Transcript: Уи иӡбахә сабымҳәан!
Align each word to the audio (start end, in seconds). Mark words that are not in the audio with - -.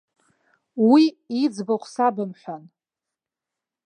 Уи 0.91 1.03
иӡбахә 1.43 1.87
сабымҳәан! 1.93 2.63